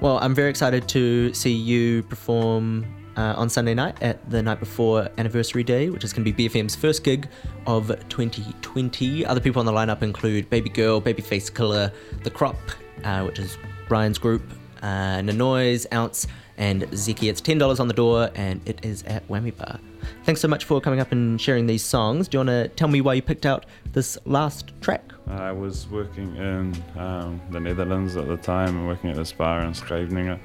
Well, 0.00 0.18
I'm 0.20 0.34
very 0.34 0.50
excited 0.50 0.88
to 0.88 1.32
see 1.34 1.52
you 1.52 2.02
perform 2.04 2.84
uh, 3.16 3.34
on 3.36 3.48
Sunday 3.48 3.74
night 3.74 4.00
at 4.02 4.28
the 4.30 4.42
night 4.42 4.60
before 4.60 5.08
anniversary 5.18 5.64
day, 5.64 5.90
which 5.90 6.04
is 6.04 6.12
going 6.12 6.24
to 6.24 6.32
be 6.32 6.48
BFM's 6.48 6.76
first 6.76 7.04
gig 7.04 7.28
of 7.66 7.88
2020. 8.08 9.24
Other 9.26 9.40
people 9.40 9.60
on 9.60 9.66
the 9.66 9.72
lineup 9.72 10.02
include 10.02 10.48
Baby 10.50 10.70
Girl, 10.70 11.00
Babyface 11.00 11.54
Killer, 11.54 11.92
The 12.22 12.30
Crop, 12.30 12.56
uh, 13.04 13.22
which 13.24 13.38
is 13.38 13.58
Brian's 13.88 14.18
group, 14.18 14.42
uh, 14.82 15.20
Nanoise, 15.20 15.86
Ounce, 15.92 16.26
and 16.58 16.82
Zeki. 16.90 17.28
It's 17.28 17.40
$10 17.40 17.80
on 17.80 17.88
the 17.88 17.94
door 17.94 18.30
and 18.34 18.60
it 18.66 18.84
is 18.84 19.02
at 19.04 19.26
Whammy 19.28 19.56
Bar. 19.56 19.78
Thanks 20.24 20.40
so 20.40 20.48
much 20.48 20.64
for 20.64 20.80
coming 20.80 21.00
up 21.00 21.12
and 21.12 21.40
sharing 21.40 21.66
these 21.66 21.82
songs. 21.82 22.28
Do 22.28 22.36
you 22.36 22.38
want 22.40 22.50
to 22.50 22.68
tell 22.68 22.88
me 22.88 23.00
why 23.00 23.14
you 23.14 23.22
picked 23.22 23.46
out 23.46 23.66
this 23.92 24.16
last 24.24 24.72
track? 24.80 25.12
I 25.28 25.50
was 25.50 25.88
working 25.88 26.36
in 26.36 26.76
um, 26.96 27.40
the 27.50 27.58
Netherlands 27.58 28.16
at 28.16 28.28
the 28.28 28.36
time, 28.36 28.76
and 28.76 28.86
working 28.86 29.10
at 29.10 29.16
this 29.16 29.32
bar 29.32 29.62
in 29.62 29.74
Scheveningen 29.74 30.38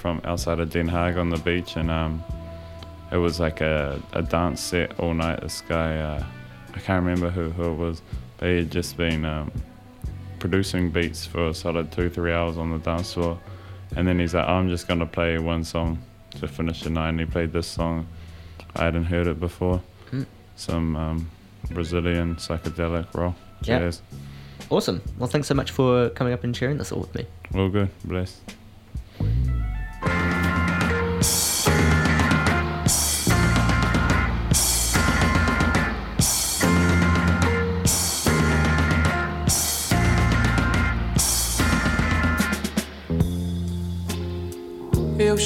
from 0.00 0.20
outside 0.24 0.58
of 0.60 0.70
Den 0.70 0.88
Haag 0.88 1.18
on 1.18 1.28
the 1.28 1.36
beach, 1.38 1.76
and 1.76 1.90
um, 1.90 2.24
it 3.12 3.18
was 3.18 3.38
like 3.38 3.60
a, 3.60 4.00
a 4.14 4.22
dance 4.22 4.60
set 4.60 4.98
all 4.98 5.12
night. 5.12 5.42
This 5.42 5.60
guy, 5.60 5.98
uh, 5.98 6.24
I 6.74 6.78
can't 6.78 7.04
remember 7.04 7.30
who, 7.30 7.50
who 7.50 7.72
it 7.72 7.76
was, 7.76 8.02
but 8.38 8.48
he 8.48 8.56
had 8.56 8.70
just 8.70 8.96
been 8.96 9.24
um, 9.24 9.52
producing 10.38 10.90
beats 10.90 11.26
for 11.26 11.48
a 11.48 11.54
solid 11.54 11.92
two, 11.92 12.08
three 12.08 12.32
hours 12.32 12.56
on 12.56 12.70
the 12.70 12.78
dance 12.78 13.12
floor. 13.12 13.38
And 13.96 14.08
then 14.08 14.18
he's 14.18 14.34
like, 14.34 14.48
I'm 14.48 14.68
just 14.68 14.88
going 14.88 15.00
to 15.00 15.06
play 15.06 15.38
one 15.38 15.64
song 15.64 15.98
to 16.38 16.48
finish 16.48 16.82
the 16.82 16.90
night. 16.90 17.10
And 17.10 17.20
he 17.20 17.26
played 17.26 17.52
this 17.52 17.66
song. 17.66 18.06
I 18.76 18.84
hadn't 18.84 19.04
heard 19.04 19.26
it 19.26 19.38
before. 19.38 19.82
Mm. 20.12 20.26
Some 20.56 20.96
um, 20.96 21.30
Brazilian 21.72 22.36
psychedelic 22.36 23.12
rock 23.14 23.34
Yeah. 23.64 23.90
Awesome. 24.70 25.02
Well, 25.18 25.28
thanks 25.28 25.48
so 25.48 25.54
much 25.54 25.72
for 25.72 26.10
coming 26.10 26.32
up 26.32 26.44
and 26.44 26.56
sharing 26.56 26.78
this 26.78 26.92
all 26.92 27.00
with 27.00 27.14
me. 27.14 27.26
All 27.54 27.68
good. 27.68 27.88
Blessed. 28.04 28.38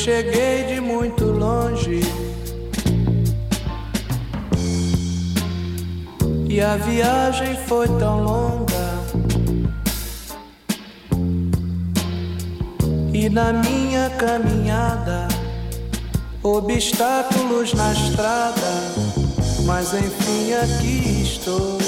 Cheguei 0.05 0.65
de 0.65 0.83
muito 0.83 1.25
longe 1.25 2.03
e 6.47 6.61
a 6.61 6.77
viagem 6.77 7.57
foi 7.67 7.89
tão 7.99 8.23
longa. 8.23 8.85
E 13.15 13.31
na 13.31 13.51
minha 13.55 14.11
caminhada, 14.11 15.27
obstáculos 16.43 17.73
na 17.73 17.91
estrada, 17.95 18.73
mas 19.65 19.95
enfim 19.95 20.53
aqui 20.53 21.23
estou. 21.23 21.84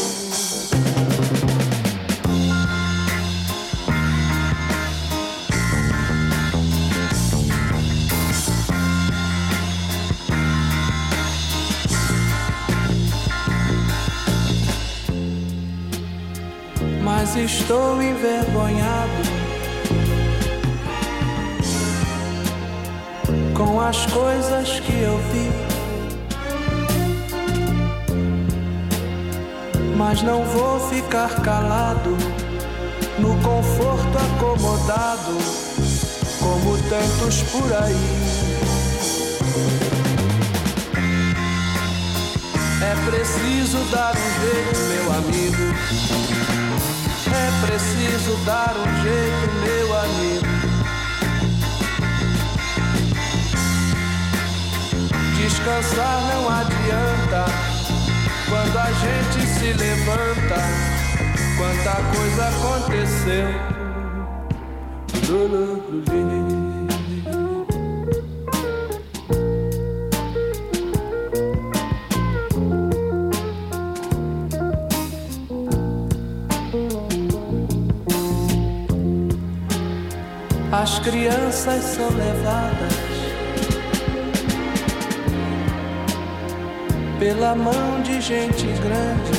Mas 17.26 17.34
estou 17.34 18.00
envergonhado 18.00 19.22
com 23.52 23.80
as 23.80 24.06
coisas 24.06 24.78
que 24.80 24.92
eu 24.92 25.18
vi. 25.32 25.50
Mas 29.96 30.22
não 30.22 30.44
vou 30.44 30.78
ficar 30.88 31.42
calado 31.42 32.16
no 33.18 33.34
conforto 33.42 34.18
acomodado, 34.18 35.36
como 36.38 36.78
tantos 36.88 37.42
por 37.50 37.72
aí. 37.72 37.96
É 42.82 43.10
preciso 43.10 43.78
dar 43.90 44.14
um 44.14 44.40
jeito, 44.40 44.78
meu 44.78 45.12
amigo. 45.12 46.65
É 47.46 47.50
preciso 47.64 48.36
dar 48.44 48.74
um 48.76 48.90
jeito, 49.02 49.54
meu 49.62 49.88
amigo. 50.00 50.46
Descansar 55.36 56.20
não 56.22 56.48
adianta 56.48 57.44
quando 58.48 58.76
a 58.76 58.90
gente 58.90 59.46
se 59.46 59.72
levanta. 59.74 60.58
Quanta 61.56 61.94
coisa 62.16 62.48
aconteceu. 62.48 63.76
As 80.86 81.00
crianças 81.00 81.82
são 81.82 82.08
levadas 82.10 82.94
pela 87.18 87.56
mão 87.56 88.00
de 88.04 88.20
gente 88.20 88.66
grande. 88.84 89.32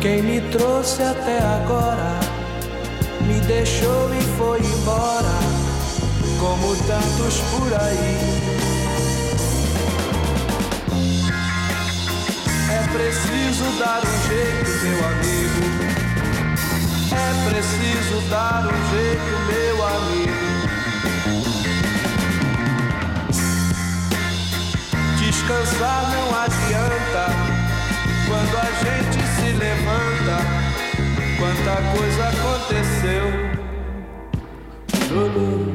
Quem 0.00 0.22
me 0.22 0.40
trouxe 0.52 1.02
até 1.02 1.38
agora 1.38 2.18
me 3.26 3.38
deixou 3.40 4.08
e 4.14 4.22
foi 4.38 4.60
embora, 4.60 5.38
como 6.40 6.74
tantos 6.86 7.40
por 7.50 7.74
aí. 7.74 8.16
É 12.72 12.82
preciso 12.96 13.78
dar 13.78 14.00
um 14.00 14.28
jeito, 14.28 14.70
meu 14.82 15.06
amigo. 15.08 15.77
Preciso 17.48 18.20
dar 18.28 18.66
um 18.66 18.78
jeito, 18.90 19.32
meu 19.48 19.76
amigo. 19.86 20.48
Descansar 25.18 26.10
não 26.10 26.28
adianta 26.40 27.24
quando 28.26 28.54
a 28.58 28.68
gente 28.84 29.20
se 29.36 29.48
levanta. 29.56 30.36
Quanta 31.38 31.76
coisa 31.96 32.22
aconteceu. 32.28 33.26
Zulu. 35.08 35.67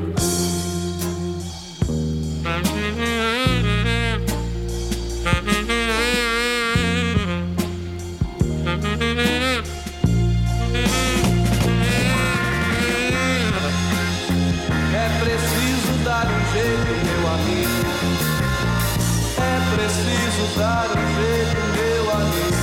Um 20.54 21.08
jeito, 21.16 21.58
meu 21.74 22.06
amigo. 22.12 22.62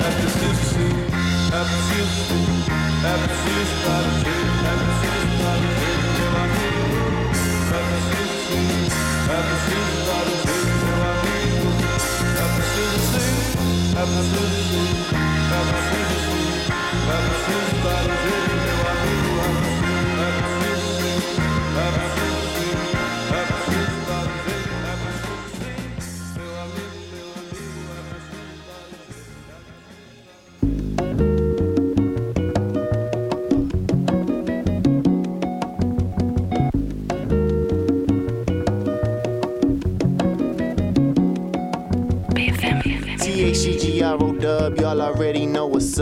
É 0.00 0.10
preciso 0.20 0.64
sim, 0.72 0.92
é 1.48 1.60
preciso 1.64 2.12
sim, 2.28 2.46
é 3.02 3.14
preciso 3.22 3.74
dar 3.84 4.02
um 4.02 4.20
jeito, 4.20 4.60
é 4.62 4.74
preciso 4.78 5.26
um 5.32 5.68
jeito, 5.78 6.08
meu 6.18 6.32
amigo. 6.42 6.84
É 7.72 7.80
preciso 7.88 8.36
sim, 8.46 8.68
é 9.24 9.40
preciso 9.48 9.96
um 10.02 10.36
jeito, 10.44 10.74
meu 10.84 11.00
amigo. 11.12 11.68
É 12.36 12.46
preciso 12.56 13.00
sim, 13.12 13.32
é 13.96 14.04
preciso 14.04 14.58
sim, 14.68 15.41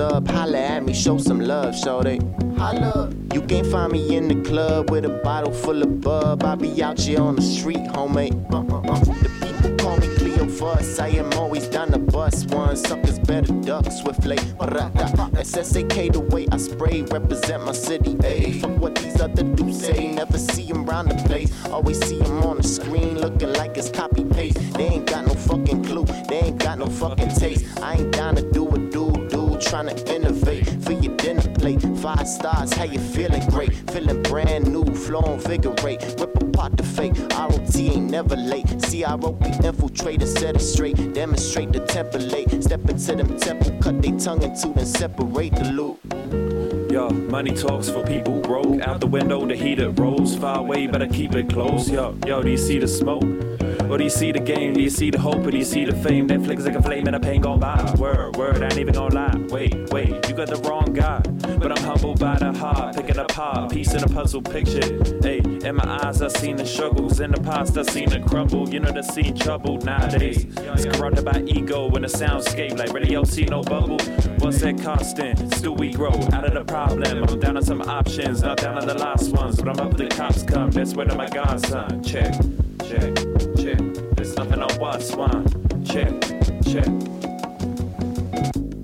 up. 0.01 0.29
Holla 0.29 0.59
at 0.59 0.85
me, 0.85 0.93
show 0.93 1.19
some 1.19 1.41
love, 1.41 1.77
shorty. 1.77 2.21
Holla. 2.57 3.13
You 3.33 3.41
can't 3.43 3.67
find 3.67 3.93
me 3.93 4.17
in 4.17 4.29
the 4.29 4.37
club 4.49 4.91
with 4.91 5.05
a 5.05 5.21
bottle 5.23 5.53
full 5.53 5.83
of 5.83 6.01
bub. 6.01 6.43
I 6.45 6.57
be 6.57 6.83
out 6.83 6.99
here 6.99 7.21
on 7.21 7.37
the 7.37 7.43
street, 7.43 7.85
homie. 7.95 8.33
Uh-uh-uh. 8.53 8.99
The 9.05 9.31
people 9.47 9.77
call 9.77 9.97
me 9.99 10.09
Cleo 10.17 10.49
Fuss. 10.49 10.99
I 10.99 11.09
am 11.09 11.33
always 11.35 11.69
down 11.69 11.93
to 11.93 11.99
bust 11.99 12.51
one. 12.51 12.77
Suckers 12.77 13.19
better 13.21 13.53
duck 13.61 13.91
swiftly. 13.93 14.37
SSAK 14.37 16.13
the 16.13 16.21
way 16.21 16.47
I 16.53 16.57
spray, 16.59 17.03
represent 17.03 17.65
my 17.65 17.73
city. 17.73 18.15
Ayy, 18.17 18.61
fuck 18.61 18.77
what 18.79 18.95
these 18.97 19.21
other 19.21 19.43
dudes 19.43 19.81
say. 19.87 20.13
Never 20.13 20.39
see 20.39 20.69
'em 20.71 20.85
round 20.85 21.11
the 21.11 21.17
place. 21.29 21.51
Always 21.71 21.99
see 22.05 22.11
see 22.11 22.21
'em 22.25 22.43
on 22.43 22.57
the 22.57 22.63
screen 22.63 23.21
looking 23.21 23.53
like 23.53 23.77
it's 23.77 23.91
copy 23.91 24.25
paste. 24.25 24.59
They 24.75 24.89
ain't 24.95 25.07
got 25.07 25.27
no 25.27 25.35
fucking 25.35 25.85
clue. 25.85 26.07
They 26.29 26.41
ain't 26.47 26.59
got 26.59 26.79
no 26.79 26.87
fucking 26.87 27.33
taste. 27.43 27.65
I 27.83 27.95
ain't 27.99 28.13
down 28.13 28.35
to 28.37 28.43
trying 29.83 29.97
to 29.97 30.15
innovate 30.15 30.69
for 30.85 30.93
your 30.93 31.17
dinner 31.17 31.49
plate. 31.55 31.81
Five 31.99 32.29
stars, 32.29 32.73
how 32.73 32.85
you 32.85 32.99
feeling? 32.99 33.45
Great, 33.49 33.73
feeling 33.91 34.23
brand 34.23 34.71
new, 34.71 34.85
flow 34.95 35.35
invigorate. 35.35 36.03
Rip 36.19 36.43
apart 36.43 36.77
the 36.77 36.83
fake. 36.83 37.15
ROT 37.31 37.77
ain't 37.77 38.11
never 38.11 38.37
late. 38.37 38.67
CROP 38.83 39.43
infiltrate 39.65 40.21
and 40.21 40.31
set 40.31 40.57
it 40.57 40.61
straight. 40.61 41.15
Demonstrate 41.15 41.73
the 41.73 41.81
template. 41.81 42.63
Step 42.63 42.89
into 42.89 43.17
them 43.17 43.39
temple, 43.39 43.79
cut 43.81 44.03
they 44.03 44.13
tongue 44.13 44.43
into, 44.43 44.69
then 44.69 44.87
separate 44.87 45.55
the 45.55 45.73
loop. 45.73 45.99
Yo, 46.91 47.09
money 47.11 47.53
talks 47.53 47.89
for 47.89 48.05
people 48.05 48.41
broke. 48.41 48.81
Out 48.83 49.01
the 49.01 49.07
window, 49.07 49.47
the 49.47 49.55
it 49.55 49.99
rolls. 49.99 50.37
Far 50.37 50.59
away, 50.59 50.87
better 50.89 51.07
keep 51.07 51.35
it 51.35 51.49
close. 51.49 51.89
Yo, 51.89 52.17
yo, 52.27 52.43
do 52.43 52.51
you 52.51 52.59
see 52.59 52.79
the 52.79 52.89
smoke? 52.89 53.25
Or 53.91 53.99
do 53.99 54.05
you 54.05 54.11
see 54.11 54.31
the 54.31 54.39
game? 54.39 54.75
Do 54.75 54.81
you 54.81 54.89
see 54.89 55.11
the 55.11 55.19
hope? 55.19 55.45
Or 55.45 55.51
do 55.51 55.59
you 55.59 55.65
see 55.65 55.85
the 55.85 55.95
fame? 55.95 56.29
That 56.29 56.43
flicks 56.43 56.65
like 56.65 56.77
a 56.77 56.83
flame 56.83 57.09
and 57.09 57.17
a 57.17 57.21
pain 57.21 57.41
gone 57.41 57.59
by. 57.59 57.93
Word, 57.99 58.37
word, 58.37 58.63
I 58.63 58.67
ain't 58.67 58.79
even 58.79 58.95
gonna 58.95 59.15
lie. 59.15 59.37
Wait, 59.49 59.91
wait, 59.91 60.29
you 60.29 60.35
got 60.35 60.49
the 60.49 60.61
wrong 60.69 60.93
guy. 60.93 61.21
But 61.59 61.73
I'm 61.73 61.85
humbled 61.85 62.21
by 62.21 62.39
the 62.39 62.53
heart. 62.53 62.95
Pick 62.95 63.11
it 63.11 63.17
apart, 63.17 63.73
piece 63.73 63.93
in 63.93 64.05
a 64.05 64.07
puzzle 64.07 64.43
picture. 64.43 65.03
Hey, 65.21 65.39
in 65.39 65.75
my 65.75 66.05
eyes, 66.05 66.23
I 66.23 66.29
seen 66.29 66.55
the 66.55 66.65
struggles. 66.65 67.19
In 67.19 67.33
the 67.33 67.41
past, 67.41 67.77
I 67.77 67.83
seen 67.83 68.13
it 68.13 68.25
crumble. 68.27 68.69
You 68.69 68.79
know, 68.79 68.93
the 68.93 69.03
scene 69.03 69.37
troubled 69.37 69.85
nowadays. 69.85 70.47
It's 70.57 70.85
corrupted 70.97 71.25
by 71.25 71.43
ego 71.47 71.91
and 71.91 72.05
the 72.05 72.09
soundscape. 72.09 72.79
Like 72.79 72.93
radio, 72.93 73.25
see 73.25 73.45
no 73.45 73.63
bubble. 73.63 73.99
What's 74.39 74.61
that 74.61 74.81
costing? 74.81 75.51
Still 75.51 75.75
we 75.75 75.93
grow 75.93 76.13
out 76.33 76.45
of 76.45 76.55
the 76.55 76.65
problem. 76.65 77.25
I'm 77.25 77.41
down 77.41 77.57
on 77.57 77.65
some 77.65 77.83
options, 77.83 78.43
not 78.43 78.59
down 78.59 78.79
on 78.79 78.87
the 78.87 78.95
last 78.95 79.33
ones. 79.33 79.57
But 79.57 79.69
I'm 79.69 79.81
up, 79.85 79.97
the 79.97 80.07
cops 80.07 80.45
come. 80.45 80.71
That's 80.71 80.95
where 80.95 81.07
my 81.07 81.29
guns 81.29 81.67
son. 81.67 82.03
Check, 82.05 82.33
check, 82.89 83.15
nothing 84.45 84.63
on 84.63 84.75
what's 84.81 85.15
one. 85.15 85.45
Check, 85.85 86.19
check. 86.65 86.87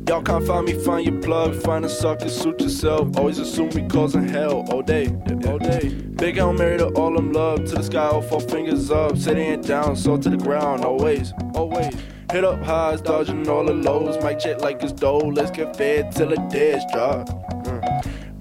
Y'all 0.06 0.22
can't 0.22 0.46
find 0.46 0.66
me, 0.66 0.74
find 0.74 1.06
your 1.06 1.20
plug, 1.22 1.54
find 1.62 1.84
a 1.84 1.88
sucker, 1.88 2.28
suit 2.28 2.60
yourself. 2.60 3.16
Always 3.16 3.38
assume 3.38 3.70
we 3.70 3.82
causing 3.88 4.28
hell 4.28 4.66
all 4.70 4.82
day, 4.82 5.06
all 5.46 5.58
day. 5.58 5.88
Big 6.16 6.36
L 6.36 6.52
married 6.52 6.80
to 6.80 6.88
all 6.88 7.14
them 7.14 7.32
love, 7.32 7.64
to 7.64 7.74
the 7.74 7.82
sky, 7.82 8.06
all 8.06 8.20
four 8.20 8.40
fingers 8.40 8.90
up. 8.90 9.16
Ain't 9.26 9.66
down, 9.66 9.96
so 9.96 10.18
to 10.18 10.28
the 10.28 10.36
ground, 10.36 10.84
always, 10.84 11.32
always. 11.54 11.94
Hit 12.30 12.44
up 12.44 12.62
highs, 12.62 13.00
dodging 13.00 13.48
all 13.48 13.64
the 13.64 13.72
lows. 13.72 14.22
Mic 14.22 14.38
check 14.38 14.60
like 14.60 14.82
it's 14.82 14.92
dough, 14.92 15.18
let's 15.18 15.50
get 15.50 15.74
fed 15.74 16.12
till 16.12 16.28
the 16.28 16.36
dead's 16.50 16.84
drop. 16.92 17.30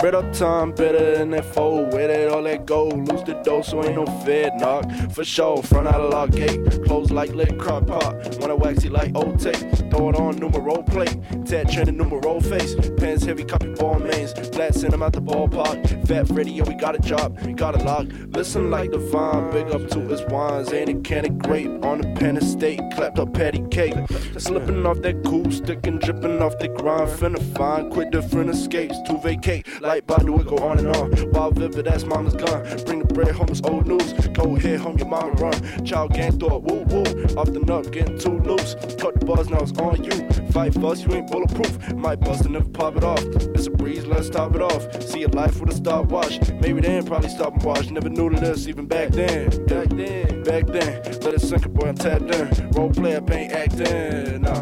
Bread 0.06 0.14
up 0.14 0.32
time, 0.34 0.72
better 0.72 1.18
than 1.18 1.32
that 1.32 1.46
fold. 1.46 1.92
Where 1.92 2.08
that 2.08 2.32
all 2.32 2.44
let 2.44 2.68
go? 2.68 2.90
Lose 2.90 3.24
the 3.24 3.42
dough, 3.44 3.64
so 3.64 3.84
ain't 3.84 3.96
no 3.96 4.06
fed 4.24 4.54
knock. 4.60 4.86
For 5.12 5.26
sure, 5.26 5.64
front 5.64 5.88
out 5.88 6.00
of 6.00 6.12
lock 6.12 6.30
gate. 6.30 6.60
Close 6.86 7.10
like 7.10 7.34
lit 7.34 7.58
crock 7.58 7.88
pot. 7.88 8.14
Wanna 8.40 8.56
wax 8.56 8.84
it 8.84 8.92
like 8.92 9.16
old 9.16 9.40
tape. 9.40 9.56
Throw 9.90 10.10
it 10.10 10.16
on 10.16 10.36
numero 10.38 10.84
plate. 10.84 11.18
Tat 11.48 11.72
trending 11.72 11.98
numero 11.98 12.40
face. 12.40 12.76
Pants 12.98 13.26
heavy, 13.26 13.46
copy 13.46 13.74
ball 13.74 13.98
mains. 13.98 14.34
Flat 14.54 14.76
send 14.76 14.94
'em 14.94 15.02
out 15.02 15.14
the 15.14 15.22
ballpark. 15.22 16.08
Fat 16.08 16.30
yo, 16.48 16.64
we 16.66 16.76
got 16.76 16.94
a 16.94 17.00
job. 17.00 17.40
We 17.44 17.54
got 17.54 17.82
a 17.82 17.84
lock. 17.84 18.06
Listen 18.28 18.70
like 18.70 18.92
the 18.92 19.00
vine. 19.00 19.50
Big 19.50 19.72
up 19.72 19.88
to 19.90 20.02
his 20.02 20.22
wines. 20.26 20.72
Ain't 20.72 20.90
a 20.90 20.94
can 21.02 21.26
of 21.26 21.40
grape 21.40 21.84
on 21.84 22.02
the 22.02 22.08
pen 22.20 22.38
estate. 22.38 22.80
Clapped 22.96 23.18
up 23.18 23.34
patty 23.34 23.64
cake. 23.72 23.96
Slipping 24.38 24.86
off 24.86 25.02
that 25.02 25.24
cool 25.24 25.50
stick 25.50 25.88
and 25.88 26.00
dripping 26.00 26.44
off 26.44 26.60
the 26.60 26.68
grind. 26.68 27.10
Finna 27.10 27.42
find 27.58 27.92
Quit 27.92 28.12
different 28.12 28.50
escapes 28.52 29.02
to 29.08 29.18
vacate. 29.18 29.66
Like 29.82 29.95
Badu, 30.02 30.40
it 30.40 30.48
go 30.48 30.58
on 30.58 30.80
and 30.80 30.96
on. 30.96 31.32
Wild 31.32 31.56
vivid, 31.58 31.86
that's 31.86 32.06
mama's 32.06 32.36
gun. 32.36 32.64
Bring 32.86 33.00
the 33.00 33.14
bread 33.14 33.36
home, 33.36 33.48
it's 33.50 33.62
old 33.64 33.88
news. 33.88 34.14
Go 34.30 34.56
ahead, 34.56 34.80
home, 34.80 34.98
your 34.98 35.08
mama 35.08 35.32
run. 35.34 35.86
Child 35.86 36.14
gang 36.14 36.40
thought, 36.40 36.64
woo 36.64 36.84
woo. 36.84 37.04
Off 37.38 37.52
the 37.52 37.62
nut, 37.66 37.92
getting 37.92 38.18
too 38.18 38.40
loose. 38.40 38.76
Cut 39.00 39.20
the 39.20 39.26
buzz, 39.26 39.50
now 39.50 39.60
it's 39.60 39.72
on 39.80 40.04
you. 40.04 40.30
Fight 40.52 40.74
fuss, 40.74 41.02
you 41.02 41.14
ain't 41.14 41.32
bulletproof. 41.32 41.94
Might 41.94 42.20
bust 42.20 42.46
and 42.46 42.54
never 42.54 42.70
pop 42.70 42.96
it 42.96 43.04
off. 43.04 43.24
It's 43.56 43.68
a 43.68 43.72
breeze, 43.72 44.06
let's 44.06 44.30
top 44.30 44.56
it 44.56 44.62
off. 44.62 45.02
See 45.02 45.22
your 45.22 45.30
life 45.30 45.60
with 45.60 45.72
a 45.72 45.76
stopwatch. 45.76 46.40
Maybe 46.62 46.82
they 46.82 46.98
ain't 46.98 47.06
probably 47.06 47.30
stop 47.30 47.54
and 47.54 47.64
watch. 47.64 47.90
Never 47.90 48.10
knew 48.10 48.30
to 48.30 48.40
this 48.40 48.68
even 48.68 48.88
back 48.88 49.10
then. 49.10 49.50
Back 49.66 49.90
then, 49.90 50.44
back 50.44 50.68
then. 50.68 51.04
Let 51.22 51.34
it 51.36 51.42
sink, 51.42 51.68
boy, 51.70 51.90
I'm 51.90 51.96
tapped 51.96 52.34
in. 52.34 52.72
Role 52.72 52.90
player, 52.90 53.22
ain't 53.32 53.54
acting. 53.54 54.42
Nah. 54.42 54.62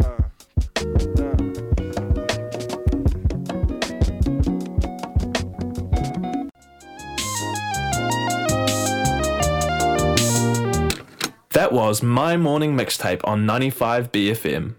Nah. 1.15 1.32
That 11.73 11.79
was 11.79 12.03
My 12.03 12.37
Morning 12.37 12.75
Mixtape 12.75 13.21
on 13.23 13.47
95 13.47 14.11
BFM. 14.11 14.75